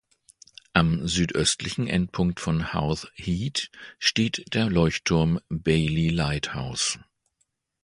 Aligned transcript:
Am 0.73 1.07
südöstlichen 1.07 1.85
Endpunkt 1.87 2.39
von 2.39 2.73
Howth 2.73 3.11
Head 3.13 3.69
steht 3.99 4.51
der 4.55 4.67
Leuchtturm 4.67 5.39
Baily 5.47 6.09
Lighthouse. 6.09 6.97